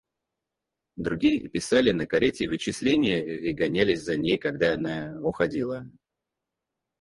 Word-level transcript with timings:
Другие 0.95 1.47
писали 1.47 1.91
на 1.91 2.07
карете 2.07 2.49
вычисления 2.49 3.23
и 3.23 3.53
гонялись 3.53 4.01
за 4.01 4.17
ней, 4.17 4.39
когда 4.39 4.73
она 4.73 5.19
уходила. 5.21 5.87